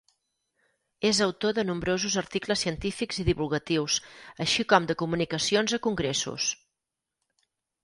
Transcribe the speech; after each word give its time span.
És 1.09 1.19
autor 1.25 1.53
de 1.57 1.65
nombrosos 1.69 2.15
articles 2.21 2.63
científics 2.65 3.21
i 3.25 3.27
divulgatius 3.29 3.99
així 4.47 4.67
com 4.75 4.89
de 4.93 4.99
comunicacions 5.05 5.79
a 5.79 5.83
congressos. 5.87 6.51